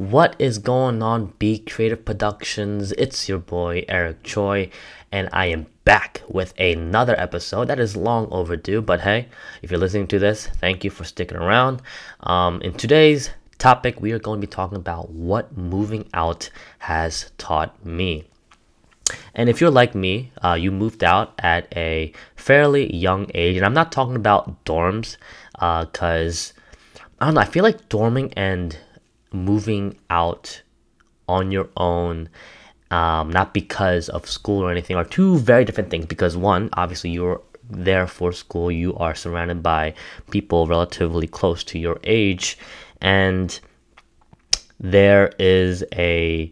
What 0.00 0.34
is 0.38 0.56
going 0.56 1.02
on, 1.02 1.34
Be 1.38 1.58
Creative 1.58 2.02
Productions? 2.02 2.92
It's 2.92 3.28
your 3.28 3.36
boy 3.36 3.84
Eric 3.86 4.22
Choi, 4.22 4.70
and 5.12 5.28
I 5.30 5.44
am 5.48 5.66
back 5.84 6.22
with 6.26 6.58
another 6.58 7.14
episode 7.20 7.66
that 7.66 7.78
is 7.78 7.98
long 7.98 8.26
overdue. 8.30 8.80
But 8.80 9.02
hey, 9.02 9.28
if 9.60 9.70
you're 9.70 9.78
listening 9.78 10.06
to 10.06 10.18
this, 10.18 10.46
thank 10.46 10.84
you 10.84 10.90
for 10.90 11.04
sticking 11.04 11.36
around. 11.36 11.82
Um, 12.20 12.62
in 12.62 12.72
today's 12.72 13.28
topic, 13.58 14.00
we 14.00 14.12
are 14.12 14.18
going 14.18 14.40
to 14.40 14.46
be 14.46 14.50
talking 14.50 14.78
about 14.78 15.10
what 15.10 15.54
moving 15.54 16.08
out 16.14 16.48
has 16.78 17.30
taught 17.36 17.84
me. 17.84 18.24
And 19.34 19.50
if 19.50 19.60
you're 19.60 19.70
like 19.70 19.94
me, 19.94 20.32
uh, 20.42 20.54
you 20.54 20.72
moved 20.72 21.04
out 21.04 21.34
at 21.40 21.68
a 21.76 22.14
fairly 22.36 22.96
young 22.96 23.30
age, 23.34 23.58
and 23.58 23.66
I'm 23.66 23.74
not 23.74 23.92
talking 23.92 24.16
about 24.16 24.64
dorms, 24.64 25.18
because 25.52 26.54
uh, 26.56 27.02
I 27.20 27.26
don't 27.26 27.34
know. 27.34 27.42
I 27.42 27.44
feel 27.44 27.64
like 27.64 27.90
dorming 27.90 28.32
and 28.34 28.78
moving 29.32 29.96
out 30.10 30.62
on 31.28 31.50
your 31.50 31.68
own 31.76 32.28
um, 32.90 33.30
not 33.30 33.54
because 33.54 34.08
of 34.08 34.28
school 34.28 34.62
or 34.62 34.70
anything 34.70 34.96
are 34.96 35.04
two 35.04 35.38
very 35.38 35.64
different 35.64 35.90
things 35.90 36.06
because 36.06 36.36
one 36.36 36.68
obviously 36.72 37.10
you're 37.10 37.40
there 37.68 38.06
for 38.06 38.32
school 38.32 38.70
you 38.70 38.96
are 38.96 39.14
surrounded 39.14 39.62
by 39.62 39.94
people 40.30 40.66
relatively 40.66 41.28
close 41.28 41.62
to 41.62 41.78
your 41.78 42.00
age 42.02 42.58
and 43.00 43.60
there 44.80 45.32
is 45.38 45.84
a 45.94 46.50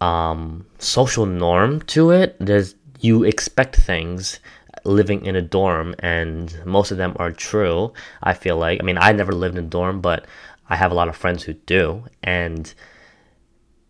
um, 0.00 0.64
social 0.78 1.26
norm 1.26 1.82
to 1.82 2.10
it. 2.10 2.36
There's 2.38 2.74
you 3.00 3.24
expect 3.24 3.76
things 3.76 4.40
living 4.84 5.24
in 5.26 5.36
a 5.36 5.42
dorm 5.42 5.94
and 5.98 6.64
most 6.64 6.90
of 6.92 6.98
them 6.98 7.14
are 7.16 7.32
true 7.32 7.92
i 8.22 8.32
feel 8.32 8.56
like. 8.56 8.80
I 8.80 8.84
mean 8.84 8.96
i 8.96 9.12
never 9.12 9.32
lived 9.32 9.58
in 9.58 9.64
a 9.64 9.68
dorm 9.68 10.00
but 10.00 10.24
I 10.68 10.76
have 10.76 10.92
a 10.92 10.94
lot 10.94 11.08
of 11.08 11.16
friends 11.16 11.44
who 11.44 11.54
do, 11.54 12.04
and 12.22 12.72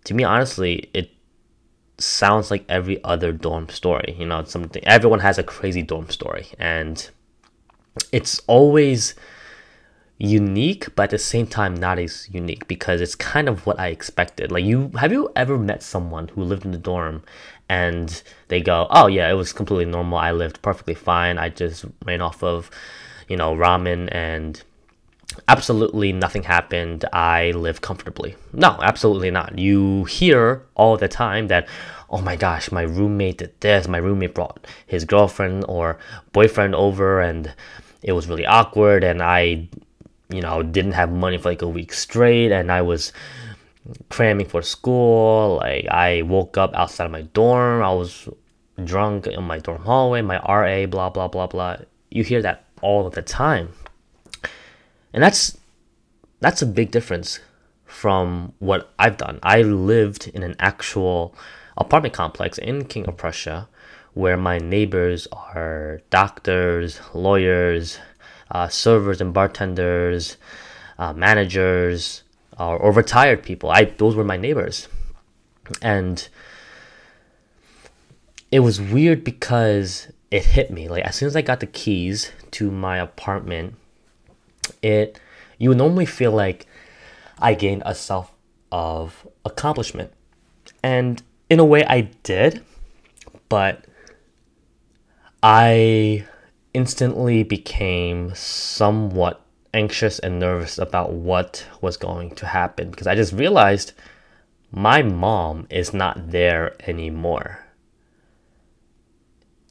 to 0.04 0.14
me, 0.14 0.24
honestly, 0.24 0.90
it 0.94 1.10
sounds 1.98 2.50
like 2.50 2.64
every 2.68 3.02
other 3.02 3.32
dorm 3.32 3.68
story. 3.68 4.14
You 4.18 4.26
know, 4.26 4.40
it's 4.40 4.52
something 4.52 4.82
everyone 4.86 5.20
has 5.20 5.38
a 5.38 5.42
crazy 5.42 5.82
dorm 5.82 6.08
story, 6.10 6.46
and 6.58 7.08
it's 8.12 8.40
always 8.46 9.14
unique, 10.18 10.94
but 10.96 11.04
at 11.04 11.10
the 11.10 11.18
same 11.18 11.46
time 11.46 11.74
not 11.74 11.98
as 11.98 12.28
unique 12.30 12.66
because 12.66 13.00
it's 13.00 13.14
kind 13.14 13.48
of 13.48 13.64
what 13.66 13.78
I 13.78 13.88
expected. 13.88 14.50
Like 14.50 14.64
you 14.64 14.90
have 14.98 15.12
you 15.12 15.30
ever 15.36 15.56
met 15.56 15.82
someone 15.82 16.28
who 16.28 16.42
lived 16.42 16.64
in 16.64 16.72
the 16.72 16.78
dorm 16.78 17.22
and 17.68 18.22
they 18.48 18.60
go, 18.60 18.86
"Oh 18.90 19.06
yeah, 19.06 19.30
it 19.30 19.34
was 19.34 19.52
completely 19.52 19.84
normal. 19.84 20.18
I 20.18 20.32
lived 20.32 20.62
perfectly 20.62 20.94
fine. 20.94 21.38
I 21.38 21.48
just 21.50 21.84
ran 22.04 22.20
off 22.20 22.42
of, 22.42 22.70
you 23.28 23.36
know, 23.36 23.54
ramen 23.54 24.08
and 24.12 24.62
absolutely 25.48 26.12
nothing 26.12 26.42
happened. 26.44 27.04
I 27.12 27.52
live 27.52 27.80
comfortably. 27.80 28.36
No, 28.52 28.78
absolutely 28.82 29.30
not. 29.30 29.58
You 29.58 30.04
hear 30.04 30.62
all 30.74 30.96
the 30.96 31.08
time 31.08 31.48
that, 31.48 31.66
oh 32.10 32.20
my 32.20 32.36
gosh, 32.36 32.70
my 32.70 32.82
roommate 32.82 33.38
did 33.38 33.58
this. 33.60 33.88
My 33.88 33.98
roommate 33.98 34.34
brought 34.34 34.66
his 34.86 35.04
girlfriend 35.04 35.64
or 35.66 35.98
boyfriend 36.32 36.74
over 36.74 37.20
and 37.20 37.52
it 38.02 38.12
was 38.12 38.28
really 38.28 38.46
awkward. 38.46 39.02
And 39.02 39.22
I, 39.22 39.68
you 40.28 40.42
know, 40.42 40.62
didn't 40.62 40.92
have 40.92 41.10
money 41.10 41.38
for 41.38 41.48
like 41.48 41.62
a 41.62 41.68
week 41.68 41.94
straight. 41.94 42.52
And 42.52 42.70
I 42.70 42.82
was 42.82 43.12
cramming 44.10 44.46
for 44.46 44.60
school. 44.60 45.56
Like 45.56 45.86
I 45.90 46.22
woke 46.22 46.58
up 46.58 46.74
outside 46.74 47.06
of 47.06 47.10
my 47.10 47.22
dorm. 47.22 47.82
I 47.82 47.92
was 47.92 48.28
drunk 48.84 49.26
in 49.26 49.42
my 49.44 49.58
dorm 49.58 49.82
hallway, 49.82 50.20
my 50.20 50.38
RA, 50.38 50.86
blah, 50.86 51.08
blah, 51.08 51.26
blah, 51.26 51.46
blah. 51.46 51.78
You 52.10 52.22
hear 52.22 52.42
that 52.42 52.64
all 52.82 53.08
the 53.08 53.22
time 53.22 53.70
and 55.12 55.22
that's 55.22 55.58
that's 56.40 56.62
a 56.62 56.66
big 56.66 56.90
difference 56.90 57.40
from 57.84 58.52
what 58.58 58.92
I've 58.98 59.16
done. 59.16 59.40
I 59.42 59.62
lived 59.62 60.28
in 60.28 60.42
an 60.42 60.54
actual 60.58 61.34
apartment 61.76 62.14
complex 62.14 62.58
in 62.58 62.84
King 62.84 63.06
of 63.08 63.16
Prussia 63.16 63.68
where 64.14 64.36
my 64.36 64.58
neighbors 64.58 65.28
are 65.32 66.00
doctors, 66.10 67.00
lawyers, 67.14 67.98
uh, 68.50 68.68
servers 68.68 69.20
and 69.20 69.32
bartenders, 69.32 70.36
uh, 70.98 71.12
managers, 71.12 72.22
or, 72.58 72.76
or 72.76 72.92
retired 72.92 73.42
people. 73.42 73.70
I 73.70 73.84
those 73.84 74.16
were 74.16 74.24
my 74.24 74.36
neighbors, 74.36 74.88
and 75.82 76.28
it 78.50 78.60
was 78.60 78.80
weird 78.80 79.22
because 79.24 80.10
it 80.30 80.44
hit 80.44 80.70
me. 80.70 80.88
Like 80.88 81.04
as 81.04 81.16
soon 81.16 81.28
as 81.28 81.36
I 81.36 81.42
got 81.42 81.60
the 81.60 81.66
keys 81.66 82.32
to 82.52 82.70
my 82.70 82.98
apartment, 82.98 83.76
it 84.82 85.20
you 85.58 85.68
would 85.70 85.78
normally 85.78 86.06
feel 86.06 86.32
like 86.32 86.66
I 87.38 87.54
gained 87.54 87.82
a 87.84 87.94
self 87.94 88.32
of 88.72 89.26
accomplishment. 89.44 90.12
And 90.82 91.22
in 91.50 91.58
a 91.58 91.64
way 91.64 91.84
I 91.84 92.02
did, 92.22 92.64
but 93.48 93.84
I 95.42 96.26
instantly 96.74 97.42
became 97.42 98.34
somewhat 98.34 99.40
anxious 99.74 100.18
and 100.18 100.38
nervous 100.38 100.78
about 100.78 101.12
what 101.12 101.66
was 101.80 101.96
going 101.96 102.34
to 102.36 102.46
happen 102.46 102.90
because 102.90 103.06
I 103.06 103.14
just 103.14 103.32
realized 103.32 103.92
my 104.70 105.02
mom 105.02 105.66
is 105.70 105.92
not 105.92 106.30
there 106.30 106.76
anymore. 106.88 107.64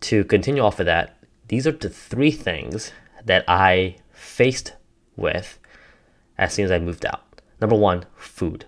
To 0.01 0.23
continue 0.23 0.61
off 0.61 0.79
of 0.79 0.85
that, 0.85 1.17
these 1.47 1.65
are 1.65 1.71
the 1.71 1.89
three 1.89 2.31
things 2.31 2.91
that 3.25 3.43
I 3.47 3.97
faced 4.11 4.73
with 5.17 5.59
as 6.37 6.53
soon 6.53 6.65
as 6.65 6.71
I 6.71 6.79
moved 6.79 7.05
out. 7.05 7.23
Number 7.59 7.75
one, 7.75 8.05
food. 8.15 8.65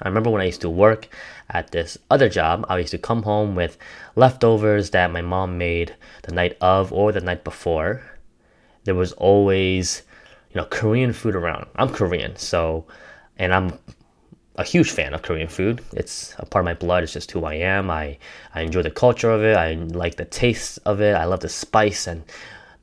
I 0.00 0.08
remember 0.08 0.30
when 0.30 0.42
I 0.42 0.46
used 0.46 0.60
to 0.60 0.70
work 0.70 1.08
at 1.48 1.72
this 1.72 1.98
other 2.10 2.28
job, 2.28 2.64
I 2.68 2.78
used 2.78 2.92
to 2.92 2.98
come 2.98 3.22
home 3.22 3.56
with 3.56 3.78
leftovers 4.14 4.90
that 4.90 5.10
my 5.10 5.22
mom 5.22 5.58
made 5.58 5.96
the 6.22 6.34
night 6.34 6.56
of 6.60 6.92
or 6.92 7.10
the 7.10 7.20
night 7.20 7.42
before. 7.42 8.02
There 8.84 8.94
was 8.94 9.12
always, 9.12 10.02
you 10.50 10.60
know, 10.60 10.66
Korean 10.66 11.12
food 11.12 11.34
around. 11.34 11.66
I'm 11.76 11.88
Korean, 11.88 12.36
so, 12.36 12.86
and 13.38 13.52
I'm 13.52 13.78
a 14.56 14.64
huge 14.64 14.90
fan 14.90 15.14
of 15.14 15.22
Korean 15.22 15.48
food. 15.48 15.80
It's 15.94 16.34
a 16.38 16.46
part 16.46 16.62
of 16.62 16.66
my 16.66 16.74
blood. 16.74 17.02
It's 17.02 17.12
just 17.12 17.30
who 17.30 17.44
I 17.44 17.54
am. 17.54 17.90
I, 17.90 18.18
I 18.54 18.62
enjoy 18.62 18.82
the 18.82 18.90
culture 18.90 19.30
of 19.30 19.42
it. 19.42 19.56
I 19.56 19.74
like 19.74 20.16
the 20.16 20.24
taste 20.24 20.78
of 20.84 21.00
it. 21.00 21.14
I 21.14 21.24
love 21.24 21.40
the 21.40 21.48
spice 21.48 22.06
and 22.06 22.22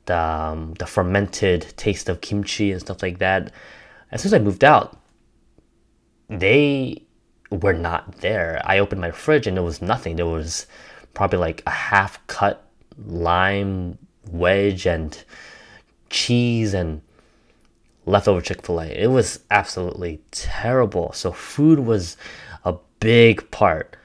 the, 0.06 0.18
um, 0.18 0.74
the 0.74 0.86
fermented 0.86 1.74
taste 1.76 2.08
of 2.08 2.20
kimchi 2.20 2.72
and 2.72 2.80
stuff 2.80 3.02
like 3.02 3.18
that. 3.18 3.52
As 4.10 4.22
soon 4.22 4.30
as 4.30 4.34
I 4.34 4.38
moved 4.38 4.64
out, 4.64 4.98
they 6.28 7.02
were 7.50 7.74
not 7.74 8.16
there. 8.18 8.60
I 8.64 8.78
opened 8.78 9.00
my 9.00 9.10
fridge 9.10 9.46
and 9.46 9.56
there 9.56 9.64
was 9.64 9.82
nothing. 9.82 10.16
There 10.16 10.26
was 10.26 10.66
probably 11.14 11.38
like 11.38 11.62
a 11.66 11.70
half 11.70 12.24
cut 12.26 12.64
lime 13.06 13.98
wedge 14.30 14.86
and 14.86 15.22
cheese 16.10 16.74
and 16.74 17.02
leftover 18.06 18.40
Chick 18.40 18.64
fil 18.64 18.80
A. 18.80 18.86
It 18.86 19.10
was 19.10 19.40
absolutely 19.50 20.20
terrible. 20.30 21.12
So, 21.12 21.32
food 21.32 21.80
was 21.80 22.16
a 22.64 22.74
big 23.00 23.50
part 23.50 23.96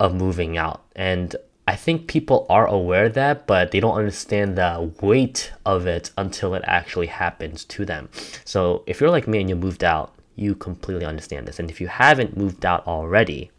of 0.00 0.14
moving 0.14 0.56
out. 0.56 0.84
And 0.96 1.34
I 1.68 1.76
think 1.76 2.06
people 2.06 2.46
are 2.48 2.66
aware 2.66 3.04
of 3.04 3.12
that, 3.12 3.46
but 3.46 3.72
they 3.72 3.78
don't 3.78 3.98
understand 3.98 4.56
the 4.56 4.90
weight 5.02 5.52
of 5.66 5.86
it 5.86 6.10
until 6.16 6.54
it 6.54 6.62
actually 6.66 7.08
happens 7.08 7.62
to 7.66 7.84
them. 7.84 8.08
So 8.46 8.82
if 8.86 9.02
you're 9.02 9.10
like 9.10 9.28
me 9.28 9.40
and 9.40 9.50
you 9.50 9.54
moved 9.54 9.84
out, 9.84 10.14
you 10.34 10.54
completely 10.54 11.04
understand 11.04 11.46
this. 11.46 11.58
And 11.58 11.68
if 11.68 11.78
you 11.78 11.88
haven't 11.88 12.38
moved 12.38 12.64
out 12.64 12.86
already, 12.86 13.50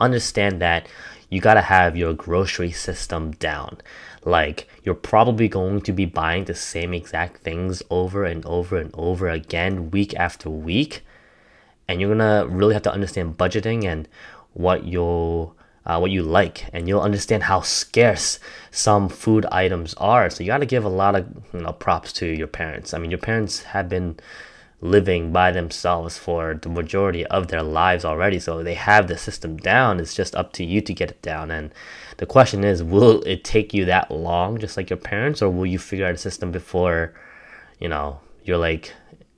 understand 0.00 0.62
that 0.62 0.88
you 1.28 1.38
gotta 1.38 1.60
have 1.60 1.98
your 1.98 2.14
grocery 2.14 2.72
system 2.72 3.32
down. 3.32 3.76
Like, 4.24 4.66
you're 4.82 4.94
probably 4.94 5.48
going 5.48 5.82
to 5.82 5.92
be 5.92 6.06
buying 6.06 6.46
the 6.46 6.54
same 6.54 6.94
exact 6.94 7.42
things 7.42 7.82
over 7.90 8.24
and 8.24 8.42
over 8.46 8.78
and 8.78 8.90
over 8.94 9.28
again, 9.28 9.90
week 9.90 10.14
after 10.14 10.48
week. 10.48 11.04
And 11.86 12.00
you're 12.00 12.16
gonna 12.16 12.46
really 12.46 12.72
have 12.72 12.84
to 12.84 12.92
understand 12.92 13.36
budgeting 13.36 13.84
and 13.84 14.08
what 14.54 14.84
you'll 14.84 15.55
uh, 15.86 15.98
what 15.98 16.10
you 16.10 16.22
like, 16.22 16.68
and 16.72 16.88
you'll 16.88 17.00
understand 17.00 17.44
how 17.44 17.60
scarce 17.60 18.40
some 18.70 19.08
food 19.08 19.46
items 19.46 19.94
are. 19.94 20.28
So 20.28 20.42
you 20.42 20.48
got 20.48 20.58
to 20.58 20.66
give 20.66 20.84
a 20.84 20.88
lot 20.88 21.14
of 21.14 21.26
you 21.54 21.60
know 21.60 21.72
props 21.72 22.12
to 22.14 22.26
your 22.26 22.48
parents. 22.48 22.92
I 22.92 22.98
mean, 22.98 23.10
your 23.10 23.18
parents 23.18 23.62
have 23.62 23.88
been 23.88 24.18
living 24.80 25.32
by 25.32 25.50
themselves 25.52 26.18
for 26.18 26.54
the 26.54 26.68
majority 26.68 27.24
of 27.26 27.48
their 27.48 27.62
lives 27.62 28.04
already, 28.04 28.38
so 28.38 28.62
they 28.62 28.74
have 28.74 29.06
the 29.06 29.16
system 29.16 29.56
down. 29.56 30.00
It's 30.00 30.14
just 30.14 30.34
up 30.34 30.52
to 30.54 30.64
you 30.64 30.80
to 30.82 30.92
get 30.92 31.10
it 31.10 31.22
down. 31.22 31.50
And 31.50 31.72
the 32.18 32.26
question 32.26 32.64
is, 32.64 32.82
will 32.82 33.22
it 33.22 33.44
take 33.44 33.72
you 33.72 33.84
that 33.86 34.10
long, 34.10 34.58
just 34.58 34.76
like 34.76 34.90
your 34.90 34.98
parents, 34.98 35.40
or 35.40 35.50
will 35.50 35.66
you 35.66 35.78
figure 35.78 36.06
out 36.06 36.14
a 36.14 36.18
system 36.18 36.50
before, 36.50 37.14
you 37.78 37.88
know, 37.88 38.20
you're 38.44 38.58
like 38.58 38.92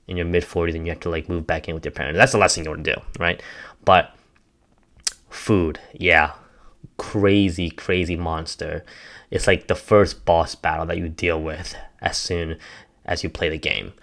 in 0.07 0.17
your 0.17 0.25
mid 0.25 0.43
40s 0.43 0.75
and 0.75 0.85
you 0.85 0.91
have 0.91 0.99
to 1.01 1.09
like 1.09 1.29
move 1.29 1.45
back 1.45 1.69
in 1.69 1.75
with 1.75 1.85
your 1.85 1.91
parents? 1.91 2.17
That's 2.17 2.31
the 2.31 2.39
last 2.39 2.55
thing 2.55 2.65
you 2.65 2.71
want 2.71 2.83
to 2.83 2.95
do, 2.95 3.01
right? 3.19 3.41
But 3.85 4.15
food, 5.29 5.79
yeah, 5.93 6.33
crazy, 6.97 7.69
crazy 7.69 8.15
monster. 8.15 8.83
It's 9.31 9.47
like 9.47 9.67
the 9.67 9.75
first 9.75 10.25
boss 10.25 10.55
battle 10.55 10.85
that 10.87 10.97
you 10.97 11.09
deal 11.09 11.41
with 11.41 11.75
as 12.01 12.17
soon 12.17 12.57
as 13.05 13.23
you 13.23 13.29
play 13.29 13.49
the 13.49 13.57
game. 13.57 13.93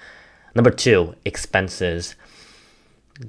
Number 0.54 0.70
two, 0.70 1.14
expenses. 1.24 2.14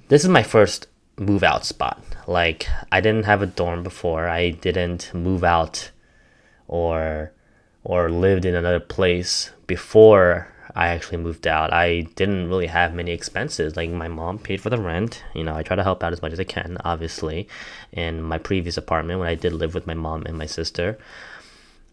this 0.07 0.23
is 0.23 0.29
my 0.29 0.44
first 0.44 0.88
move 1.19 1.44
out 1.44 1.65
spot. 1.65 2.01
Like 2.27 2.67
I 2.91 3.01
didn't 3.01 3.25
have 3.25 3.41
a 3.41 3.47
dorm 3.47 3.83
before. 3.83 4.27
I 4.27 4.51
didn't 4.51 5.13
move 5.13 5.43
out 5.43 5.91
or 6.67 7.31
or 7.83 8.09
lived 8.09 8.45
in 8.45 8.55
another 8.55 8.79
place 8.79 9.51
before 9.65 10.53
I 10.77 10.89
actually 10.89 11.18
moved 11.18 11.47
out. 11.47 11.74
I 11.74 12.01
didn't 12.13 12.50
really 12.50 12.68
have 12.68 12.94
many 12.94 13.09
expenses. 13.09 13.75
Like 13.75 13.89
my 13.89 14.07
mom 14.07 14.38
paid 14.38 14.62
for 14.62 14.69
the 14.69 14.79
rent. 14.79 15.24
You 15.33 15.44
know, 15.44 15.56
I 15.56 15.63
try 15.63 15.75
to 15.75 15.81
help 15.81 16.03
out 16.03 16.13
as 16.13 16.21
much 16.21 16.33
as 16.33 16.39
I 16.39 16.44
can, 16.44 16.77
obviously. 16.85 17.50
In 17.91 18.21
my 18.21 18.38
previous 18.38 18.77
apartment 18.77 19.19
when 19.19 19.27
I 19.27 19.33
did 19.33 19.53
live 19.53 19.74
with 19.74 19.88
my 19.88 19.95
mom 19.95 20.27
and 20.27 20.38
my 20.38 20.45
sister. 20.45 21.00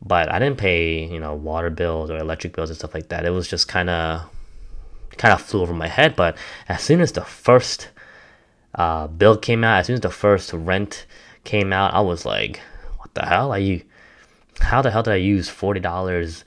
But 0.03 0.31
I 0.31 0.39
didn't 0.39 0.59
pay, 0.59 1.03
you 1.03 1.19
know, 1.19 1.35
water 1.35 1.71
bills 1.71 2.11
or 2.11 2.19
electric 2.19 2.55
bills 2.55 2.69
and 2.69 2.79
stuff 2.79 2.93
like 2.93 3.09
that. 3.09 3.25
It 3.25 3.31
was 3.31 3.49
just 3.49 3.69
kind 3.69 3.89
of 3.89 4.29
kind 5.17 5.33
of 5.33 5.41
flew 5.41 5.63
over 5.63 5.73
my 5.73 5.89
head. 5.89 6.15
But 6.15 6.37
as 6.69 6.83
soon 6.83 7.01
as 7.01 7.13
the 7.13 7.25
first 7.25 7.89
uh, 8.75 9.07
bill 9.07 9.39
came 9.39 9.65
out, 9.65 9.79
as 9.79 9.87
soon 9.87 9.95
as 9.95 10.01
the 10.03 10.11
first 10.11 10.53
rent 10.53 11.07
came 11.45 11.73
out, 11.73 11.95
I 11.95 12.03
was 12.03 12.27
like, 12.27 12.61
"What 12.99 13.15
the 13.15 13.25
hell? 13.25 13.51
Are 13.51 13.59
you? 13.59 13.81
How 14.61 14.83
the 14.83 14.91
hell 14.91 15.03
did 15.03 15.15
I 15.15 15.25
use 15.25 15.49
forty 15.49 15.81
dollars 15.81 16.45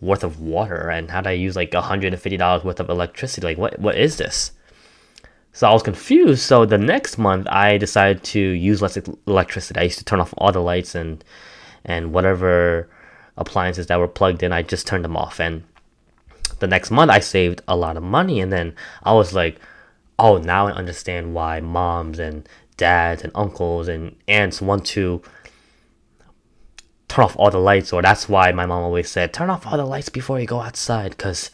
worth 0.00 0.24
of 0.24 0.40
water, 0.40 0.88
and 0.88 1.10
how 1.10 1.20
did 1.20 1.30
I 1.30 1.32
use 1.32 1.56
like 1.56 1.72
hundred 1.74 2.12
and 2.12 2.22
fifty 2.22 2.36
dollars 2.36 2.64
worth 2.64 2.80
of 2.80 2.88
electricity? 2.90 3.46
Like, 3.46 3.58
what 3.58 3.78
what 3.78 3.96
is 3.96 4.16
this?" 4.16 4.52
So 5.52 5.68
I 5.68 5.72
was 5.72 5.82
confused. 5.82 6.42
So 6.42 6.64
the 6.64 6.78
next 6.78 7.18
month, 7.18 7.46
I 7.48 7.76
decided 7.76 8.22
to 8.24 8.40
use 8.40 8.80
less 8.80 8.96
electricity. 9.26 9.80
I 9.80 9.84
used 9.84 9.98
to 9.98 10.04
turn 10.04 10.20
off 10.20 10.34
all 10.38 10.52
the 10.52 10.60
lights 10.60 10.94
and 10.94 11.24
and 11.84 12.12
whatever 12.12 12.88
appliances 13.36 13.86
that 13.88 13.98
were 13.98 14.08
plugged 14.08 14.42
in. 14.42 14.52
I 14.52 14.62
just 14.62 14.86
turned 14.86 15.04
them 15.04 15.16
off, 15.16 15.40
and 15.40 15.64
the 16.60 16.66
next 16.66 16.90
month 16.90 17.10
I 17.10 17.20
saved 17.20 17.62
a 17.66 17.76
lot 17.76 17.96
of 17.96 18.02
money. 18.02 18.40
And 18.40 18.52
then 18.52 18.74
I 19.02 19.12
was 19.12 19.34
like, 19.34 19.60
oh, 20.18 20.38
now 20.38 20.68
I 20.68 20.72
understand 20.72 21.34
why 21.34 21.60
moms 21.60 22.18
and 22.18 22.48
dads 22.76 23.22
and 23.22 23.32
uncles 23.34 23.88
and 23.88 24.16
aunts 24.28 24.60
want 24.60 24.86
to 24.86 25.22
turn 27.20 27.24
off 27.26 27.36
all 27.36 27.50
the 27.50 27.58
lights, 27.58 27.92
or 27.92 28.00
that's 28.00 28.30
why 28.30 28.50
my 28.50 28.64
mom 28.64 28.82
always 28.82 29.10
said, 29.10 29.32
turn 29.32 29.50
off 29.50 29.66
all 29.66 29.76
the 29.76 29.84
lights 29.84 30.08
before 30.08 30.40
you 30.40 30.46
go 30.46 30.60
outside, 30.60 31.10
because 31.10 31.50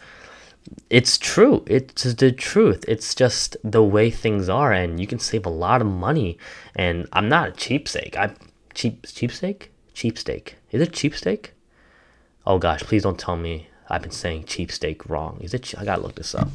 it's 0.90 1.18
true. 1.18 1.64
It's 1.66 2.14
the 2.14 2.30
truth. 2.30 2.84
It's 2.86 3.16
just 3.16 3.56
the 3.64 3.82
way 3.82 4.10
things 4.10 4.48
are, 4.48 4.72
and 4.72 5.00
you 5.00 5.08
can 5.08 5.18
save 5.18 5.44
a 5.44 5.50
lot 5.50 5.80
of 5.80 5.88
money. 5.88 6.38
And 6.76 7.08
I'm 7.12 7.28
not 7.28 7.48
a 7.48 7.52
cheapsake. 7.52 8.16
I'm 8.16 8.36
cheap 8.74 9.06
cheapsake 9.06 9.72
cheapsteak. 9.92 10.54
Is 10.70 10.80
it 10.80 10.92
cheapsteak? 10.92 11.48
Oh 12.46 12.58
gosh, 12.58 12.82
please 12.82 13.02
don't 13.02 13.18
tell 13.18 13.36
me 13.36 13.68
I've 13.88 14.02
been 14.02 14.12
saying 14.12 14.44
cheapsteak 14.44 15.08
wrong. 15.08 15.38
Is 15.40 15.52
it? 15.52 15.74
I 15.76 15.84
gotta 15.84 16.02
look 16.02 16.14
this 16.14 16.34
up. 16.34 16.48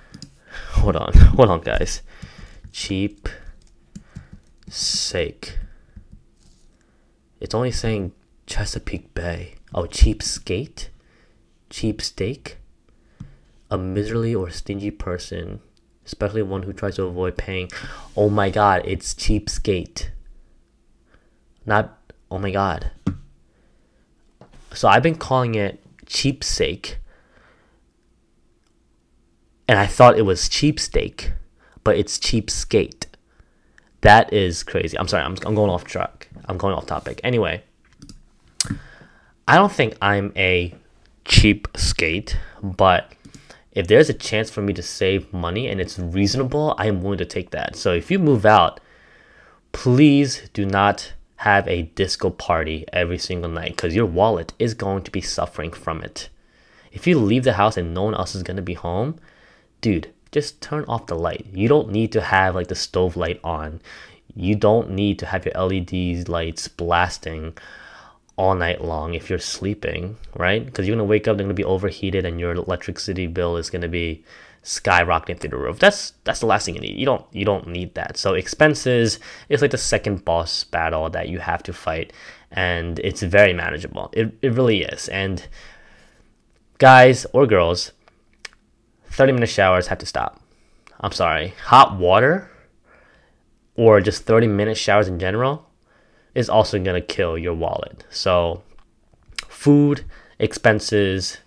Hold 0.74 0.94
on, 0.94 1.12
hold 1.36 1.50
on, 1.50 1.60
guys. 1.60 2.02
Cheap 2.70 3.28
sake. 4.68 5.58
It's 7.40 7.54
only 7.54 7.72
saying 7.72 8.12
Chesapeake 8.46 9.14
Bay. 9.14 9.54
Oh, 9.74 9.86
cheap 9.86 10.22
skate, 10.22 10.90
cheap 11.70 12.00
steak. 12.00 12.58
A 13.70 13.78
miserly 13.78 14.34
or 14.34 14.50
stingy 14.50 14.90
person, 14.90 15.60
especially 16.06 16.42
one 16.42 16.62
who 16.62 16.72
tries 16.72 16.96
to 16.96 17.04
avoid 17.04 17.36
paying. 17.36 17.70
Oh 18.16 18.28
my 18.28 18.50
God, 18.50 18.82
it's 18.84 19.14
cheapskate. 19.14 20.10
Not. 21.66 21.98
Oh 22.30 22.38
my 22.38 22.50
God. 22.50 22.90
So 24.72 24.88
I've 24.88 25.02
been 25.02 25.16
calling 25.16 25.54
it 25.54 25.80
cheapsake 26.06 26.98
and 29.66 29.78
I 29.78 29.86
thought 29.86 30.18
it 30.18 30.22
was 30.22 30.42
cheapsteak, 30.42 31.32
but 31.82 31.96
it's 31.96 32.18
cheapskate. 32.18 33.06
That 34.02 34.32
is 34.32 34.62
crazy. 34.62 34.98
I'm 34.98 35.08
sorry, 35.08 35.24
I'm, 35.24 35.36
I'm 35.46 35.54
going 35.54 35.70
off 35.70 35.84
track. 35.84 36.28
I'm 36.46 36.58
going 36.58 36.74
off 36.74 36.86
topic. 36.86 37.20
Anyway, 37.24 37.62
I 39.46 39.56
don't 39.56 39.72
think 39.72 39.96
I'm 40.00 40.32
a 40.36 40.74
cheap 41.26 41.68
skate, 41.76 42.38
but 42.62 43.12
if 43.72 43.86
there's 43.88 44.08
a 44.08 44.14
chance 44.14 44.48
for 44.50 44.62
me 44.62 44.72
to 44.72 44.82
save 44.82 45.30
money 45.34 45.68
and 45.68 45.82
it's 45.82 45.98
reasonable, 45.98 46.74
I 46.78 46.86
am 46.86 47.02
willing 47.02 47.18
to 47.18 47.26
take 47.26 47.50
that. 47.50 47.76
So 47.76 47.92
if 47.92 48.10
you 48.10 48.18
move 48.18 48.46
out, 48.46 48.80
please 49.72 50.48
do 50.54 50.64
not 50.64 51.12
have 51.36 51.68
a 51.68 51.82
disco 51.82 52.30
party 52.30 52.86
every 52.90 53.18
single 53.18 53.50
night 53.50 53.72
because 53.72 53.94
your 53.94 54.06
wallet 54.06 54.54
is 54.58 54.72
going 54.72 55.02
to 55.02 55.10
be 55.10 55.20
suffering 55.20 55.72
from 55.72 56.00
it. 56.02 56.30
If 56.90 57.06
you 57.06 57.18
leave 57.18 57.44
the 57.44 57.52
house 57.52 57.76
and 57.76 57.92
no 57.92 58.04
one 58.04 58.14
else 58.14 58.34
is 58.34 58.44
going 58.44 58.56
to 58.56 58.62
be 58.62 58.74
home, 58.74 59.18
dude, 59.82 60.10
just 60.32 60.62
turn 60.62 60.86
off 60.88 61.06
the 61.06 61.16
light. 61.16 61.44
You 61.52 61.68
don't 61.68 61.90
need 61.90 62.12
to 62.12 62.22
have 62.22 62.54
like 62.54 62.68
the 62.68 62.74
stove 62.74 63.14
light 63.14 63.40
on. 63.44 63.82
You 64.34 64.54
don't 64.54 64.90
need 64.90 65.18
to 65.18 65.26
have 65.26 65.44
your 65.44 65.54
LED 65.54 66.28
lights 66.28 66.66
blasting 66.66 67.58
all 68.36 68.54
night 68.54 68.82
long 68.82 69.14
if 69.14 69.30
you're 69.30 69.38
sleeping, 69.38 70.16
right? 70.34 70.64
Because 70.64 70.86
you're 70.86 70.96
gonna 70.96 71.04
wake 71.04 71.28
up, 71.28 71.36
they're 71.36 71.44
gonna 71.44 71.54
be 71.54 71.64
overheated, 71.64 72.24
and 72.24 72.40
your 72.40 72.52
electricity 72.52 73.26
bill 73.26 73.56
is 73.56 73.70
gonna 73.70 73.88
be 73.88 74.24
skyrocketing 74.64 75.38
through 75.38 75.50
the 75.50 75.56
roof. 75.56 75.78
That's 75.78 76.14
that's 76.24 76.40
the 76.40 76.46
last 76.46 76.64
thing 76.64 76.74
you 76.74 76.80
need. 76.80 76.98
You 76.98 77.06
don't 77.06 77.24
you 77.32 77.44
don't 77.44 77.68
need 77.68 77.94
that. 77.94 78.16
So 78.16 78.34
expenses 78.34 79.20
is 79.48 79.62
like 79.62 79.70
the 79.70 79.78
second 79.78 80.24
boss 80.24 80.64
battle 80.64 81.10
that 81.10 81.28
you 81.28 81.38
have 81.38 81.62
to 81.64 81.72
fight, 81.72 82.12
and 82.50 82.98
it's 83.00 83.22
very 83.22 83.52
manageable. 83.52 84.10
It 84.12 84.34
it 84.42 84.52
really 84.52 84.82
is. 84.82 85.08
And 85.08 85.46
guys 86.78 87.26
or 87.32 87.46
girls, 87.46 87.92
30 89.06 89.32
minute 89.32 89.48
showers 89.48 89.86
have 89.88 89.98
to 89.98 90.06
stop. 90.06 90.40
I'm 91.00 91.12
sorry. 91.12 91.54
Hot 91.66 91.98
water 91.98 92.50
or 93.76 94.00
just 94.00 94.24
30 94.24 94.48
minute 94.48 94.76
showers 94.76 95.08
in 95.08 95.18
general 95.18 95.68
is 96.34 96.48
also 96.48 96.78
going 96.78 97.00
to 97.00 97.06
kill 97.06 97.38
your 97.38 97.54
wallet. 97.54 98.04
So, 98.10 98.62
food, 99.48 100.04
expenses, 100.38 101.38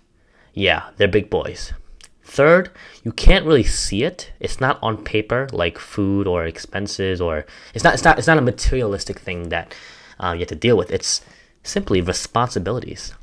yeah, 0.54 0.90
they're 0.96 1.08
big 1.08 1.30
boys. 1.30 1.72
Third, 2.24 2.70
you 3.04 3.12
can't 3.12 3.46
really 3.46 3.64
see 3.64 4.02
it. 4.02 4.32
It's 4.38 4.60
not 4.60 4.78
on 4.82 5.02
paper 5.02 5.48
like 5.52 5.78
food 5.78 6.26
or 6.26 6.44
expenses 6.44 7.20
or 7.20 7.46
it's 7.74 7.82
not 7.82 7.94
it's 7.94 8.04
not 8.04 8.18
it's 8.18 8.26
not 8.26 8.36
a 8.36 8.42
materialistic 8.42 9.18
thing 9.18 9.48
that 9.48 9.74
uh, 10.20 10.32
you 10.32 10.40
have 10.40 10.48
to 10.48 10.54
deal 10.54 10.76
with. 10.76 10.90
It's 10.90 11.22
simply 11.62 12.00
responsibilities. 12.00 13.14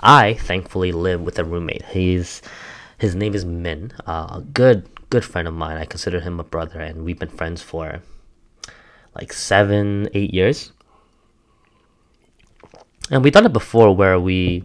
I 0.00 0.34
thankfully 0.34 0.90
live 0.90 1.20
with 1.20 1.38
a 1.38 1.44
roommate. 1.44 1.84
He's 1.86 2.42
his 2.98 3.14
name 3.14 3.34
is 3.34 3.44
Min, 3.44 3.92
uh, 4.06 4.38
a 4.38 4.40
good 4.40 4.88
good 5.10 5.24
friend 5.24 5.46
of 5.46 5.54
mine. 5.54 5.76
I 5.76 5.84
consider 5.84 6.20
him 6.20 6.40
a 6.40 6.44
brother, 6.44 6.80
and 6.80 7.04
we've 7.04 7.18
been 7.18 7.28
friends 7.28 7.62
for 7.62 8.02
like 9.18 9.32
seven, 9.32 10.08
eight 10.14 10.32
years. 10.32 10.72
And 13.10 13.24
we 13.24 13.30
done 13.30 13.46
it 13.46 13.52
before, 13.52 13.94
where 13.94 14.18
we, 14.20 14.62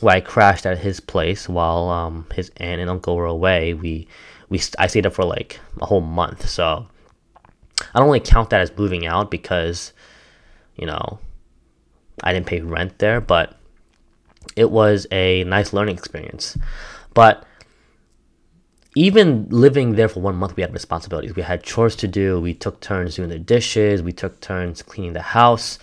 where 0.00 0.16
I 0.16 0.20
crashed 0.20 0.66
at 0.66 0.78
his 0.78 1.00
place 1.00 1.48
while 1.48 1.88
um, 1.88 2.26
his 2.34 2.50
aunt 2.56 2.80
and 2.80 2.90
uncle 2.90 3.16
were 3.16 3.26
away. 3.26 3.74
We, 3.74 4.08
we 4.48 4.60
I 4.78 4.86
stayed 4.88 5.04
there 5.04 5.10
for 5.10 5.24
like 5.24 5.60
a 5.80 5.86
whole 5.86 6.00
month, 6.00 6.48
so 6.48 6.88
I 7.94 7.98
don't 7.98 8.08
really 8.08 8.20
count 8.20 8.50
that 8.50 8.60
as 8.60 8.76
moving 8.76 9.06
out 9.06 9.30
because, 9.30 9.92
you 10.76 10.86
know, 10.86 11.18
I 12.22 12.32
didn't 12.32 12.46
pay 12.46 12.60
rent 12.60 12.98
there, 12.98 13.20
but 13.20 13.56
it 14.56 14.70
was 14.70 15.06
a 15.12 15.44
nice 15.44 15.72
learning 15.72 15.96
experience. 15.96 16.58
But 17.14 17.44
even 18.98 19.46
living 19.48 19.94
there 19.94 20.08
for 20.08 20.18
one 20.18 20.34
month, 20.34 20.56
we 20.56 20.62
had 20.62 20.72
responsibilities. 20.72 21.36
We 21.36 21.42
had 21.42 21.62
chores 21.62 21.94
to 21.96 22.08
do. 22.08 22.40
We 22.40 22.52
took 22.52 22.80
turns 22.80 23.14
doing 23.14 23.28
the 23.28 23.38
dishes. 23.38 24.02
We 24.02 24.12
took 24.12 24.40
turns 24.40 24.82
cleaning 24.82 25.12
the 25.12 25.22
house. 25.22 25.78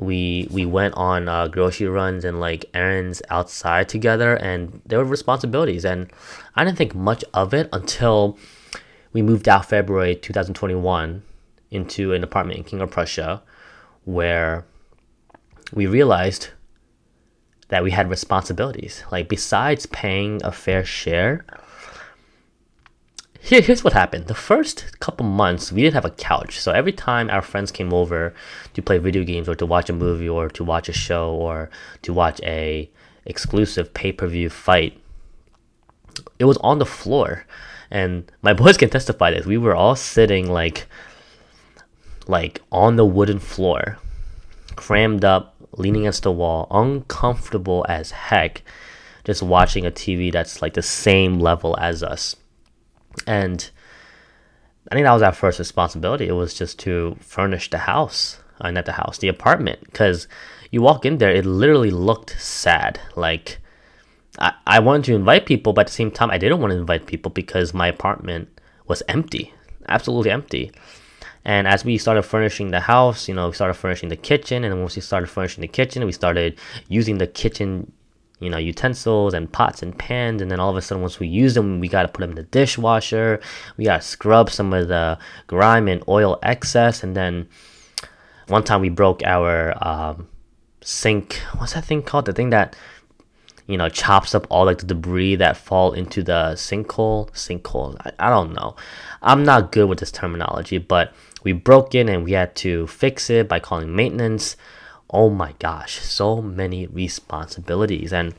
We 0.00 0.48
we 0.50 0.66
went 0.66 0.94
on 0.94 1.28
uh, 1.28 1.46
grocery 1.46 1.86
runs 1.86 2.24
and 2.24 2.40
like 2.40 2.64
errands 2.74 3.22
outside 3.30 3.88
together, 3.88 4.34
and 4.34 4.82
there 4.84 4.98
were 4.98 5.04
responsibilities. 5.04 5.84
And 5.84 6.10
I 6.56 6.64
didn't 6.64 6.78
think 6.78 6.96
much 6.96 7.24
of 7.32 7.54
it 7.54 7.68
until 7.72 8.36
we 9.12 9.22
moved 9.22 9.48
out 9.48 9.66
February 9.66 10.16
2021 10.16 11.22
into 11.70 12.12
an 12.12 12.24
apartment 12.24 12.58
in 12.58 12.64
King 12.64 12.80
of 12.80 12.90
Prussia, 12.90 13.40
where 14.04 14.64
we 15.72 15.86
realized 15.86 16.48
that 17.68 17.84
we 17.84 17.92
had 17.92 18.10
responsibilities. 18.10 19.04
Like 19.12 19.28
besides 19.28 19.86
paying 19.86 20.40
a 20.42 20.50
fair 20.50 20.84
share 20.84 21.44
here, 23.44 23.60
here's 23.60 23.82
what 23.82 23.92
happened. 23.92 24.28
The 24.28 24.36
first 24.36 25.00
couple 25.00 25.26
months, 25.26 25.72
we 25.72 25.82
didn't 25.82 25.94
have 25.94 26.04
a 26.04 26.10
couch. 26.10 26.60
So 26.60 26.70
every 26.70 26.92
time 26.92 27.28
our 27.28 27.42
friends 27.42 27.72
came 27.72 27.92
over 27.92 28.32
to 28.74 28.82
play 28.82 28.98
video 28.98 29.24
games 29.24 29.48
or 29.48 29.56
to 29.56 29.66
watch 29.66 29.90
a 29.90 29.92
movie 29.92 30.28
or 30.28 30.48
to 30.50 30.62
watch 30.62 30.88
a 30.88 30.92
show 30.92 31.34
or 31.34 31.68
to 32.02 32.12
watch 32.12 32.40
a 32.44 32.88
exclusive 33.26 33.92
pay-per-view 33.94 34.48
fight, 34.48 34.96
it 36.38 36.44
was 36.44 36.56
on 36.58 36.78
the 36.78 36.86
floor. 36.86 37.44
And 37.90 38.30
my 38.42 38.52
boys 38.62 38.76
can 38.76 38.90
testify 38.90 39.32
this. 39.32 39.44
We 39.44 39.58
were 39.58 39.74
all 39.74 39.96
sitting 39.96 40.48
like 40.48 40.86
like 42.28 42.62
on 42.70 42.94
the 42.94 43.04
wooden 43.04 43.40
floor, 43.40 43.98
crammed 44.76 45.24
up, 45.24 45.56
leaning 45.72 46.02
against 46.02 46.22
the 46.22 46.30
wall, 46.30 46.68
uncomfortable 46.70 47.84
as 47.88 48.12
heck, 48.12 48.62
just 49.24 49.42
watching 49.42 49.84
a 49.84 49.90
TV 49.90 50.30
that's 50.30 50.62
like 50.62 50.74
the 50.74 50.82
same 50.82 51.40
level 51.40 51.76
as 51.80 52.04
us 52.04 52.36
and 53.26 53.70
I 54.90 54.94
think 54.94 55.04
that 55.04 55.12
was 55.12 55.22
our 55.22 55.32
first 55.32 55.58
responsibility. 55.58 56.28
It 56.28 56.32
was 56.32 56.54
just 56.54 56.78
to 56.80 57.16
furnish 57.20 57.70
the 57.70 57.78
house, 57.78 58.40
uh, 58.60 58.70
not 58.70 58.84
the 58.84 58.92
house, 58.92 59.18
the 59.18 59.28
apartment, 59.28 59.80
because 59.84 60.28
you 60.70 60.82
walk 60.82 61.04
in 61.04 61.18
there, 61.18 61.30
it 61.30 61.46
literally 61.46 61.90
looked 61.90 62.40
sad. 62.40 63.00
Like 63.14 63.58
I, 64.38 64.52
I 64.66 64.78
wanted 64.80 65.04
to 65.04 65.14
invite 65.14 65.46
people, 65.46 65.72
but 65.72 65.82
at 65.82 65.86
the 65.88 65.92
same 65.92 66.10
time, 66.10 66.30
I 66.30 66.38
didn't 66.38 66.60
want 66.60 66.72
to 66.72 66.78
invite 66.78 67.06
people 67.06 67.30
because 67.30 67.72
my 67.72 67.86
apartment 67.86 68.48
was 68.88 69.02
empty, 69.08 69.54
absolutely 69.88 70.30
empty. 70.30 70.72
And 71.44 71.66
as 71.66 71.84
we 71.84 71.98
started 71.98 72.22
furnishing 72.22 72.70
the 72.70 72.80
house, 72.80 73.28
you 73.28 73.34
know, 73.34 73.48
we 73.48 73.54
started 73.54 73.74
furnishing 73.74 74.08
the 74.08 74.16
kitchen, 74.16 74.64
and 74.64 74.80
once 74.80 74.96
we 74.96 75.02
started 75.02 75.26
furnishing 75.28 75.62
the 75.62 75.68
kitchen, 75.68 76.04
we 76.04 76.12
started 76.12 76.58
using 76.88 77.18
the 77.18 77.26
kitchen 77.26 77.92
you 78.42 78.50
know, 78.50 78.58
utensils 78.58 79.34
and 79.34 79.50
pots 79.52 79.82
and 79.82 79.96
pans. 79.96 80.42
And 80.42 80.50
then 80.50 80.58
all 80.58 80.70
of 80.70 80.76
a 80.76 80.82
sudden, 80.82 81.00
once 81.00 81.20
we 81.20 81.28
use 81.28 81.54
them, 81.54 81.78
we 81.78 81.88
got 81.88 82.02
to 82.02 82.08
put 82.08 82.22
them 82.22 82.30
in 82.30 82.36
the 82.36 82.42
dishwasher. 82.42 83.40
We 83.76 83.84
got 83.84 84.02
to 84.02 84.06
scrub 84.06 84.50
some 84.50 84.72
of 84.72 84.88
the 84.88 85.18
grime 85.46 85.86
and 85.86 86.02
oil 86.08 86.38
excess. 86.42 87.04
And 87.04 87.14
then 87.14 87.48
one 88.48 88.64
time 88.64 88.80
we 88.80 88.88
broke 88.88 89.22
our 89.22 89.74
um, 89.86 90.28
sink. 90.80 91.34
What's 91.56 91.74
that 91.74 91.84
thing 91.84 92.02
called? 92.02 92.26
The 92.26 92.32
thing 92.32 92.50
that 92.50 92.74
you 93.68 93.78
know 93.78 93.88
chops 93.88 94.34
up 94.34 94.44
all 94.50 94.64
like 94.66 94.78
the 94.78 94.86
debris 94.86 95.36
that 95.36 95.56
fall 95.56 95.92
into 95.92 96.24
the 96.24 96.54
sinkhole. 96.54 97.30
Sinkhole. 97.30 97.96
I, 98.04 98.26
I 98.26 98.30
don't 98.30 98.54
know. 98.54 98.74
I'm 99.22 99.44
not 99.44 99.70
good 99.70 99.88
with 99.88 100.00
this 100.00 100.10
terminology, 100.10 100.78
but 100.78 101.14
we 101.44 101.52
broke 101.52 101.94
it 101.94 102.08
and 102.08 102.24
we 102.24 102.32
had 102.32 102.56
to 102.56 102.88
fix 102.88 103.30
it 103.30 103.48
by 103.48 103.60
calling 103.60 103.94
maintenance 103.94 104.56
oh 105.12 105.28
my 105.28 105.54
gosh, 105.58 105.98
so 105.98 106.40
many 106.40 106.86
responsibilities 106.86 108.12
and 108.12 108.34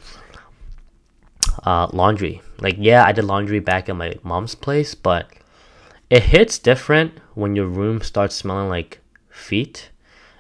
uh, 1.63 1.87
laundry. 1.93 2.41
Like, 2.59 2.75
yeah, 2.79 3.05
I 3.05 3.11
did 3.11 3.25
laundry 3.25 3.59
back 3.59 3.89
at 3.89 3.95
my 3.95 4.15
mom's 4.23 4.55
place, 4.55 4.95
but 4.95 5.27
it 6.09 6.23
hits 6.23 6.57
different 6.57 7.19
when 7.35 7.55
your 7.55 7.67
room 7.67 8.01
starts 8.01 8.35
smelling 8.35 8.69
like 8.69 8.99
feet 9.29 9.89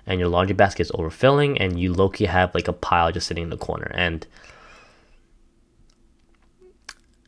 and 0.05 0.19
your 0.19 0.29
laundry 0.29 0.55
basket 0.55 0.81
is 0.81 0.91
overfilling 0.91 1.57
and 1.59 1.79
you 1.79 1.93
low 1.93 2.09
key 2.09 2.25
have 2.25 2.53
like 2.53 2.67
a 2.67 2.73
pile 2.73 3.11
just 3.11 3.27
sitting 3.27 3.43
in 3.43 3.49
the 3.49 3.57
corner. 3.57 3.91
And 3.93 4.25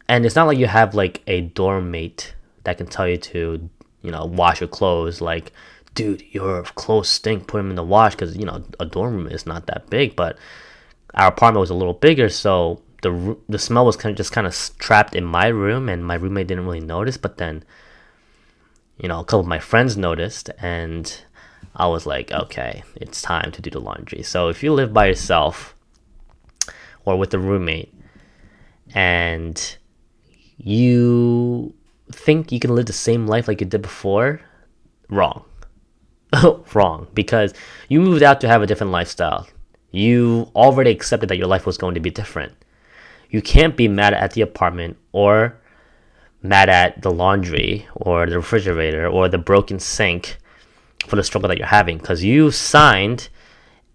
and 0.07 0.25
it's 0.25 0.35
not 0.35 0.45
like 0.45 0.57
you 0.57 0.67
have 0.67 0.93
like 0.93 1.21
a 1.25 1.41
dorm 1.41 1.89
mate 1.89 2.35
that 2.63 2.77
can 2.77 2.85
tell 2.85 3.07
you 3.07 3.17
to, 3.17 3.69
you 4.01 4.12
know, 4.12 4.25
wash 4.25 4.62
your 4.62 4.67
clothes 4.67 5.21
like 5.21 5.51
dude, 5.95 6.23
your 6.31 6.61
clothes 6.63 7.09
stink. 7.09 7.47
Put 7.47 7.57
them 7.57 7.71
in 7.71 7.75
the 7.75 7.83
wash 7.83 8.13
because 8.13 8.37
you 8.37 8.45
know 8.45 8.63
a 8.79 8.85
dorm 8.85 9.15
room 9.15 9.27
is 9.27 9.47
not 9.47 9.65
that 9.65 9.89
big, 9.89 10.15
but 10.15 10.37
our 11.15 11.29
apartment 11.29 11.61
was 11.61 11.71
a 11.71 11.75
little 11.75 11.93
bigger, 11.93 12.29
so 12.29 12.81
the 13.01 13.37
the 13.49 13.57
smell 13.57 13.85
was 13.85 13.95
kind 13.95 14.11
of 14.11 14.17
just 14.17 14.31
kind 14.31 14.45
of 14.45 14.71
trapped 14.77 15.15
in 15.15 15.23
my 15.23 15.47
room, 15.47 15.89
and 15.89 16.05
my 16.05 16.15
roommate 16.15 16.47
didn't 16.47 16.65
really 16.65 16.81
notice. 16.81 17.17
But 17.17 17.37
then, 17.37 17.63
you 18.97 19.07
know, 19.07 19.21
a 19.21 19.23
couple 19.23 19.39
of 19.39 19.47
my 19.47 19.59
friends 19.59 19.97
noticed, 19.97 20.51
and 20.59 21.21
I 21.75 21.87
was 21.87 22.05
like, 22.05 22.31
okay, 22.31 22.83
it's 22.95 23.21
time 23.21 23.51
to 23.53 23.61
do 23.61 23.69
the 23.69 23.79
laundry. 23.79 24.21
So 24.21 24.49
if 24.49 24.61
you 24.61 24.73
live 24.73 24.93
by 24.93 25.07
yourself 25.07 25.75
or 27.05 27.17
with 27.17 27.33
a 27.33 27.39
roommate, 27.39 27.93
and 28.93 29.77
you 30.57 31.73
think 32.11 32.51
you 32.51 32.59
can 32.59 32.75
live 32.75 32.85
the 32.85 32.93
same 32.93 33.27
life 33.27 33.47
like 33.47 33.61
you 33.61 33.67
did 33.67 33.81
before, 33.81 34.41
wrong 35.09 35.45
wrong 36.73 37.07
because 37.13 37.53
you 37.87 37.99
moved 38.01 38.23
out 38.23 38.41
to 38.41 38.47
have 38.47 38.61
a 38.61 38.67
different 38.67 38.91
lifestyle. 38.91 39.47
You 39.91 40.51
already 40.55 40.91
accepted 40.91 41.29
that 41.29 41.37
your 41.37 41.47
life 41.47 41.65
was 41.65 41.77
going 41.77 41.95
to 41.95 42.01
be 42.01 42.09
different. 42.09 42.53
You 43.29 43.41
can't 43.41 43.75
be 43.75 43.87
mad 43.87 44.13
at 44.13 44.31
the 44.31 44.41
apartment 44.41 44.97
or 45.11 45.57
mad 46.41 46.69
at 46.69 47.01
the 47.01 47.11
laundry 47.11 47.87
or 47.95 48.25
the 48.25 48.37
refrigerator 48.37 49.07
or 49.07 49.27
the 49.27 49.37
broken 49.37 49.79
sink 49.79 50.37
for 51.07 51.15
the 51.15 51.23
struggle 51.23 51.49
that 51.49 51.57
you're 51.57 51.67
having 51.67 51.97
because 51.97 52.23
you 52.23 52.51
signed 52.51 53.29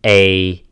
a 0.05 0.63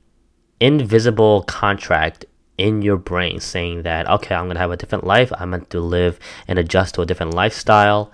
invisible 0.60 1.42
contract 1.44 2.24
in 2.56 2.82
your 2.82 2.96
brain 2.96 3.38
saying 3.38 3.82
that 3.82 4.08
okay 4.08 4.34
i'm 4.34 4.46
going 4.46 4.54
to 4.54 4.60
have 4.60 4.70
a 4.70 4.76
different 4.76 5.04
life 5.04 5.32
i'm 5.38 5.50
meant 5.50 5.70
to 5.70 5.80
live 5.80 6.18
and 6.48 6.58
adjust 6.58 6.94
to 6.94 7.00
a 7.00 7.06
different 7.06 7.32
lifestyle 7.32 8.10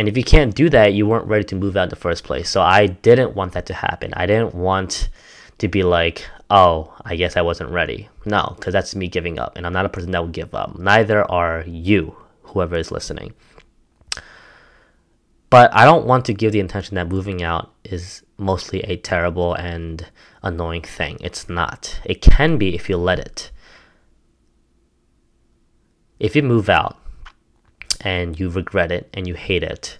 and 0.00 0.08
if 0.08 0.16
you 0.16 0.24
can't 0.24 0.54
do 0.54 0.70
that, 0.70 0.94
you 0.94 1.06
weren't 1.06 1.26
ready 1.26 1.44
to 1.44 1.54
move 1.54 1.76
out 1.76 1.82
in 1.82 1.88
the 1.90 1.94
first 1.94 2.24
place. 2.24 2.48
So 2.48 2.62
I 2.62 2.86
didn't 2.86 3.34
want 3.36 3.52
that 3.52 3.66
to 3.66 3.74
happen. 3.74 4.14
I 4.14 4.24
didn't 4.24 4.54
want 4.54 5.10
to 5.58 5.68
be 5.68 5.82
like, 5.82 6.26
oh, 6.48 6.96
I 7.04 7.16
guess 7.16 7.36
I 7.36 7.42
wasn't 7.42 7.68
ready. 7.68 8.08
No, 8.24 8.54
because 8.56 8.72
that's 8.72 8.94
me 8.94 9.08
giving 9.08 9.38
up. 9.38 9.58
And 9.58 9.66
I'm 9.66 9.74
not 9.74 9.84
a 9.84 9.90
person 9.90 10.10
that 10.12 10.22
will 10.22 10.28
give 10.28 10.54
up. 10.54 10.78
Neither 10.78 11.30
are 11.30 11.64
you, 11.66 12.16
whoever 12.44 12.76
is 12.76 12.90
listening. 12.90 13.34
But 15.50 15.70
I 15.74 15.84
don't 15.84 16.06
want 16.06 16.24
to 16.24 16.32
give 16.32 16.52
the 16.52 16.60
intention 16.60 16.94
that 16.94 17.08
moving 17.08 17.42
out 17.42 17.70
is 17.84 18.22
mostly 18.38 18.80
a 18.84 18.96
terrible 18.96 19.52
and 19.52 20.06
annoying 20.42 20.80
thing. 20.80 21.18
It's 21.20 21.46
not. 21.46 22.00
It 22.06 22.22
can 22.22 22.56
be 22.56 22.74
if 22.74 22.88
you 22.88 22.96
let 22.96 23.18
it. 23.18 23.50
If 26.18 26.34
you 26.34 26.42
move 26.42 26.70
out, 26.70 26.96
and 28.00 28.38
you 28.38 28.48
regret 28.48 28.90
it 28.90 29.08
and 29.12 29.26
you 29.26 29.34
hate 29.34 29.62
it 29.62 29.98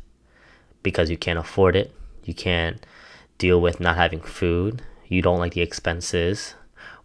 because 0.82 1.10
you 1.10 1.16
can't 1.16 1.38
afford 1.38 1.76
it, 1.76 1.94
you 2.24 2.34
can't 2.34 2.84
deal 3.38 3.60
with 3.60 3.80
not 3.80 3.96
having 3.96 4.20
food, 4.20 4.82
you 5.06 5.22
don't 5.22 5.38
like 5.38 5.54
the 5.54 5.60
expenses, 5.60 6.54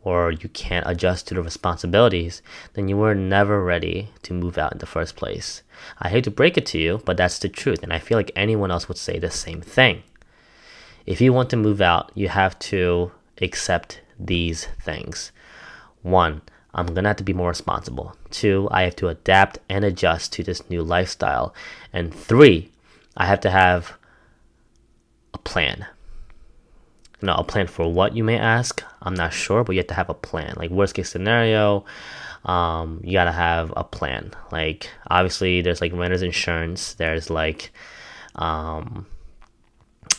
or 0.05 0.31
you 0.31 0.47
can't 0.49 0.87
adjust 0.87 1.27
to 1.27 1.33
the 1.33 1.41
responsibilities, 1.41 2.41
then 2.73 2.87
you 2.87 2.95
were 2.95 3.15
never 3.15 3.63
ready 3.63 4.09
to 4.21 4.33
move 4.33 4.57
out 4.57 4.71
in 4.71 4.77
the 4.77 4.85
first 4.85 5.15
place. 5.15 5.63
I 5.99 6.09
hate 6.09 6.23
to 6.25 6.31
break 6.31 6.57
it 6.57 6.65
to 6.67 6.77
you, 6.77 7.01
but 7.03 7.17
that's 7.17 7.39
the 7.39 7.49
truth, 7.49 7.81
and 7.81 7.91
I 7.91 7.99
feel 7.99 8.17
like 8.17 8.31
anyone 8.35 8.69
else 8.69 8.87
would 8.87 8.97
say 8.97 9.17
the 9.17 9.31
same 9.31 9.61
thing. 9.61 10.03
If 11.07 11.21
you 11.21 11.33
want 11.33 11.49
to 11.49 11.57
move 11.57 11.81
out, 11.81 12.11
you 12.13 12.29
have 12.29 12.57
to 12.59 13.11
accept 13.41 14.01
these 14.19 14.67
things. 14.79 15.31
One, 16.03 16.43
I'm 16.75 16.87
gonna 16.87 17.07
have 17.07 17.17
to 17.17 17.23
be 17.23 17.33
more 17.33 17.47
responsible. 17.47 18.15
Two, 18.29 18.67
I 18.69 18.83
have 18.83 18.97
to 18.97 19.07
adapt 19.07 19.59
and 19.69 19.85
adjust 19.85 20.33
to 20.33 20.43
this 20.43 20.69
new 20.69 20.83
lifestyle. 20.83 21.55
And 21.93 22.13
three, 22.13 22.69
I 23.15 23.25
have 23.25 23.39
to 23.41 23.49
have 23.49 23.93
a 25.33 25.37
plan. 25.37 25.87
Know, 27.21 27.33
a 27.33 27.43
plan 27.45 27.67
for 27.67 27.91
what 27.91 28.15
you 28.15 28.23
may 28.23 28.37
ask. 28.37 28.83
I'm 29.01 29.15
not 29.15 29.33
sure, 29.33 29.63
but 29.63 29.71
you 29.71 29.79
have 29.79 29.87
to 29.87 29.93
have 29.93 30.09
a 30.09 30.13
plan. 30.13 30.53
Like 30.57 30.69
worst 30.69 30.93
case 30.93 31.09
scenario, 31.09 31.85
um, 32.43 32.99
you 33.03 33.13
gotta 33.13 33.31
have 33.31 33.73
a 33.75 33.85
plan. 33.85 34.31
Like 34.51 34.89
obviously, 35.09 35.61
there's 35.61 35.79
like 35.79 35.93
renter's 35.93 36.21
insurance. 36.21 36.93
There's 36.95 37.29
like, 37.29 37.71
um, 38.35 39.07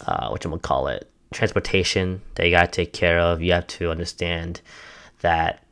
uh, 0.07 0.29
what 0.31 0.43
you 0.43 0.51
gonna 0.51 0.61
call 0.61 0.89
it, 0.89 1.09
transportation 1.33 2.23
that 2.35 2.47
you 2.47 2.51
gotta 2.51 2.73
take 2.73 2.95
care 2.95 3.21
of. 3.21 3.43
You 3.43 3.53
have 3.53 3.67
to 3.69 3.91
understand 3.91 4.63
that 5.21 5.63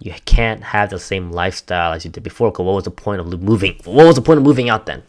you 0.00 0.14
can't 0.24 0.62
have 0.62 0.90
the 0.90 0.98
same 0.98 1.32
lifestyle 1.32 1.92
as 1.92 2.04
you 2.04 2.10
did 2.10 2.22
before. 2.22 2.52
Cause 2.52 2.64
what 2.64 2.74
was 2.74 2.84
the 2.84 2.90
point 2.90 3.20
of 3.20 3.42
moving? 3.42 3.80
What 3.84 4.06
was 4.06 4.16
the 4.16 4.22
point 4.22 4.38
of 4.38 4.44
moving 4.44 4.68
out 4.68 4.86
then? 4.86 5.02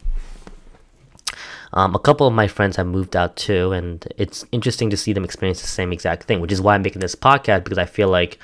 Um, 1.72 1.94
a 1.94 2.00
couple 2.00 2.26
of 2.26 2.32
my 2.32 2.48
friends 2.48 2.76
have 2.76 2.86
moved 2.86 3.14
out 3.14 3.36
too, 3.36 3.70
and 3.72 4.04
it's 4.16 4.44
interesting 4.50 4.90
to 4.90 4.96
see 4.96 5.12
them 5.12 5.24
experience 5.24 5.60
the 5.60 5.68
same 5.68 5.92
exact 5.92 6.24
thing, 6.24 6.40
which 6.40 6.50
is 6.50 6.60
why 6.60 6.74
I'm 6.74 6.82
making 6.82 7.00
this 7.00 7.14
podcast 7.14 7.62
because 7.62 7.78
I 7.78 7.84
feel 7.86 8.08
like 8.08 8.38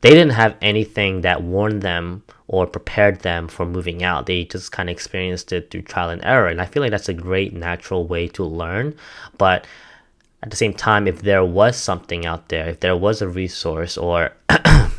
they 0.00 0.10
didn't 0.10 0.32
have 0.32 0.56
anything 0.60 1.20
that 1.20 1.42
warned 1.44 1.82
them 1.82 2.24
or 2.48 2.66
prepared 2.66 3.20
them 3.20 3.46
for 3.46 3.64
moving 3.64 4.02
out. 4.02 4.26
They 4.26 4.44
just 4.44 4.72
kind 4.72 4.88
of 4.88 4.94
experienced 4.94 5.52
it 5.52 5.70
through 5.70 5.82
trial 5.82 6.10
and 6.10 6.24
error, 6.24 6.48
and 6.48 6.60
I 6.60 6.66
feel 6.66 6.82
like 6.82 6.90
that's 6.90 7.08
a 7.08 7.14
great 7.14 7.52
natural 7.52 8.04
way 8.08 8.26
to 8.28 8.44
learn. 8.44 8.96
But 9.38 9.64
at 10.42 10.50
the 10.50 10.56
same 10.56 10.74
time, 10.74 11.06
if 11.06 11.22
there 11.22 11.44
was 11.44 11.76
something 11.76 12.26
out 12.26 12.48
there, 12.48 12.68
if 12.68 12.80
there 12.80 12.96
was 12.96 13.22
a 13.22 13.28
resource 13.28 13.96
or 13.96 14.32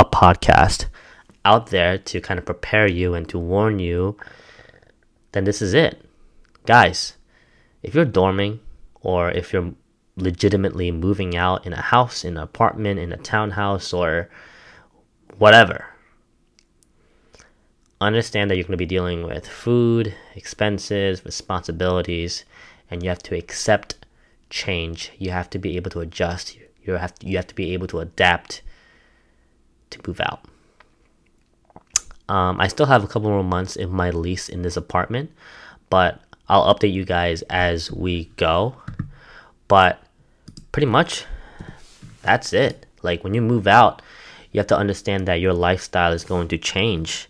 a 0.00 0.04
podcast 0.04 0.86
out 1.44 1.68
there 1.68 1.98
to 1.98 2.20
kind 2.20 2.38
of 2.38 2.46
prepare 2.46 2.88
you 2.88 3.14
and 3.14 3.28
to 3.28 3.38
warn 3.38 3.78
you, 3.78 4.16
then 5.32 5.44
this 5.44 5.60
is 5.62 5.74
it. 5.74 6.02
Guys, 6.66 7.14
if 7.82 7.94
you're 7.94 8.06
dorming 8.06 8.60
or 9.02 9.30
if 9.30 9.52
you're 9.52 9.72
legitimately 10.16 10.90
moving 10.90 11.36
out 11.36 11.66
in 11.66 11.72
a 11.72 11.80
house, 11.80 12.24
in 12.24 12.36
an 12.36 12.42
apartment, 12.42 12.98
in 12.98 13.12
a 13.12 13.16
townhouse, 13.16 13.92
or 13.92 14.28
whatever, 15.38 15.86
understand 18.00 18.50
that 18.50 18.56
you're 18.56 18.64
going 18.64 18.72
to 18.72 18.76
be 18.76 18.86
dealing 18.86 19.22
with 19.22 19.46
food, 19.46 20.14
expenses, 20.34 21.24
responsibilities, 21.24 22.44
and 22.90 23.02
you 23.02 23.08
have 23.08 23.22
to 23.22 23.36
accept 23.36 24.06
change. 24.50 25.12
You 25.18 25.30
have 25.30 25.48
to 25.50 25.58
be 25.58 25.76
able 25.76 25.90
to 25.92 26.00
adjust. 26.00 26.56
You 26.82 26.94
have 26.94 27.14
to, 27.16 27.26
you 27.26 27.36
have 27.36 27.46
to 27.46 27.54
be 27.54 27.72
able 27.72 27.86
to 27.88 28.00
adapt 28.00 28.62
to 29.90 30.00
move 30.06 30.20
out. 30.20 30.44
Um, 32.28 32.60
I 32.60 32.68
still 32.68 32.86
have 32.86 33.02
a 33.02 33.08
couple 33.08 33.28
more 33.28 33.42
months 33.42 33.76
in 33.76 33.90
my 33.90 34.10
lease 34.10 34.48
in 34.48 34.62
this 34.62 34.76
apartment, 34.76 35.32
but 35.88 36.20
I'll 36.48 36.72
update 36.72 36.92
you 36.92 37.04
guys 37.04 37.42
as 37.50 37.90
we 37.90 38.26
go. 38.36 38.76
But 39.66 40.00
pretty 40.72 40.86
much 40.86 41.24
that's 42.22 42.52
it. 42.52 42.86
Like 43.02 43.24
when 43.24 43.34
you 43.34 43.42
move 43.42 43.66
out, 43.66 44.02
you 44.52 44.58
have 44.58 44.66
to 44.68 44.76
understand 44.76 45.26
that 45.26 45.40
your 45.40 45.52
lifestyle 45.52 46.12
is 46.12 46.24
going 46.24 46.48
to 46.48 46.58
change. 46.58 47.28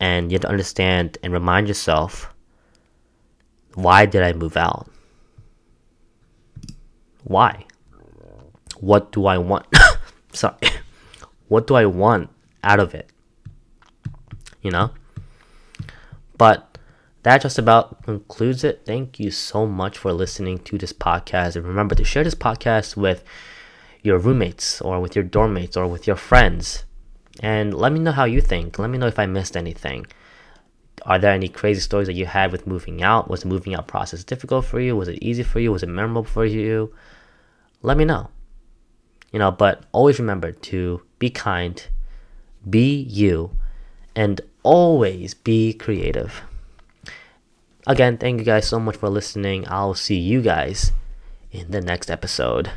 And 0.00 0.30
you 0.30 0.36
have 0.36 0.42
to 0.42 0.48
understand 0.48 1.18
and 1.22 1.32
remind 1.32 1.68
yourself 1.68 2.32
why 3.74 4.06
did 4.06 4.22
I 4.22 4.32
move 4.32 4.56
out? 4.56 4.90
Why? 7.24 7.66
What 8.80 9.12
do 9.12 9.26
I 9.26 9.38
want? 9.38 9.66
Sorry. 10.32 10.56
What 11.50 11.66
do 11.66 11.74
I 11.74 11.84
want 11.84 12.30
out 12.62 12.78
of 12.78 12.94
it? 12.94 13.10
You 14.62 14.70
know? 14.70 14.90
But 16.38 16.78
that 17.24 17.42
just 17.42 17.58
about 17.58 18.04
concludes 18.04 18.62
it. 18.62 18.82
Thank 18.86 19.18
you 19.18 19.32
so 19.32 19.66
much 19.66 19.98
for 19.98 20.12
listening 20.12 20.60
to 20.60 20.78
this 20.78 20.92
podcast. 20.92 21.56
And 21.56 21.66
remember 21.66 21.96
to 21.96 22.04
share 22.04 22.22
this 22.22 22.36
podcast 22.36 22.96
with 22.96 23.24
your 24.00 24.16
roommates 24.16 24.80
or 24.80 25.00
with 25.00 25.16
your 25.16 25.24
dorm 25.24 25.54
mates 25.54 25.76
or 25.76 25.88
with 25.88 26.06
your 26.06 26.14
friends. 26.14 26.84
And 27.40 27.74
let 27.74 27.90
me 27.90 27.98
know 27.98 28.12
how 28.12 28.26
you 28.26 28.40
think. 28.40 28.78
Let 28.78 28.90
me 28.90 28.98
know 28.98 29.08
if 29.08 29.18
I 29.18 29.26
missed 29.26 29.56
anything. 29.56 30.06
Are 31.02 31.18
there 31.18 31.32
any 31.32 31.48
crazy 31.48 31.80
stories 31.80 32.06
that 32.06 32.14
you 32.14 32.26
had 32.26 32.52
with 32.52 32.68
moving 32.68 33.02
out? 33.02 33.28
Was 33.28 33.40
the 33.40 33.48
moving 33.48 33.74
out 33.74 33.88
process 33.88 34.22
difficult 34.22 34.66
for 34.66 34.78
you? 34.78 34.94
Was 34.94 35.08
it 35.08 35.18
easy 35.20 35.42
for 35.42 35.58
you? 35.58 35.72
Was 35.72 35.82
it 35.82 35.88
memorable 35.88 36.22
for 36.22 36.44
you? 36.44 36.94
Let 37.82 37.96
me 37.96 38.04
know. 38.04 38.30
You 39.32 39.38
know, 39.38 39.50
but 39.50 39.84
always 39.92 40.18
remember 40.18 40.52
to 40.52 41.02
be 41.18 41.30
kind, 41.30 41.86
be 42.68 42.94
you, 42.94 43.56
and 44.16 44.40
always 44.62 45.34
be 45.34 45.72
creative. 45.72 46.42
Again, 47.86 48.18
thank 48.18 48.38
you 48.38 48.44
guys 48.44 48.66
so 48.66 48.78
much 48.78 48.96
for 48.96 49.08
listening. 49.08 49.64
I'll 49.68 49.94
see 49.94 50.18
you 50.18 50.42
guys 50.42 50.92
in 51.50 51.70
the 51.70 51.80
next 51.80 52.10
episode. 52.10 52.70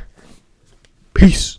Peace. 1.12 1.58